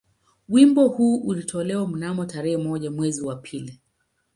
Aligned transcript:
Wimbo 0.49 0.87
huu 0.87 1.15
ulitolewa 1.17 1.87
mnamo 1.87 2.25
tarehe 2.25 2.57
moja 2.57 2.91
mwezi 2.91 3.21
wa 3.23 3.35
pili 3.35 3.79